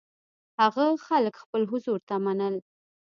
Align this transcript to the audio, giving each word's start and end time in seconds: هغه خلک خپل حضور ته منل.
هغه 0.61 0.85
خلک 1.07 1.33
خپل 1.43 1.61
حضور 1.71 1.99
ته 2.07 2.15
منل. 2.25 2.55